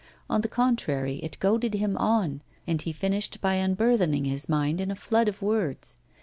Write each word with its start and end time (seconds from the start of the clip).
On 0.31 0.41
the 0.41 0.47
contrary, 0.47 1.17
it 1.17 1.37
goaded 1.39 1.75
him 1.75 1.95
on, 1.95 2.41
and 2.65 2.81
he 2.81 2.91
finished 2.91 3.39
by 3.39 3.57
unburthening 3.61 4.25
his 4.25 4.49
mind 4.49 4.81
in 4.81 4.89
a 4.89 4.95
flood 4.95 5.27
of 5.27 5.43
words. 5.43 5.97